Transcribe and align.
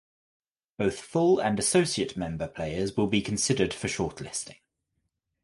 Both 0.79 0.99
Full 0.99 1.39
and 1.39 1.59
Associate 1.59 2.17
Member 2.17 2.47
players 2.47 2.97
will 2.97 3.05
be 3.05 3.21
considered 3.21 3.71
for 3.71 3.87
shortlisting. 3.87 4.57